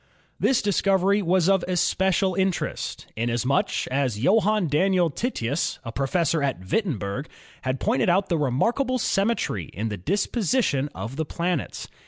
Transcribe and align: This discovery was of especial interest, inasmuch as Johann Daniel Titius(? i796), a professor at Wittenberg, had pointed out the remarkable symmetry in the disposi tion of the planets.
This 0.39 0.63
discovery 0.63 1.21
was 1.21 1.47
of 1.47 1.63
especial 1.67 2.33
interest, 2.33 3.05
inasmuch 3.15 3.85
as 3.91 4.17
Johann 4.17 4.65
Daniel 4.67 5.11
Titius(? 5.11 5.75
i796), 5.85 5.85
a 5.85 5.91
professor 5.91 6.41
at 6.41 6.71
Wittenberg, 6.71 7.27
had 7.61 7.79
pointed 7.79 8.09
out 8.09 8.27
the 8.27 8.39
remarkable 8.39 8.97
symmetry 8.97 9.65
in 9.73 9.89
the 9.89 9.99
disposi 9.99 10.63
tion 10.63 10.89
of 10.95 11.17
the 11.17 11.25
planets. 11.25 11.87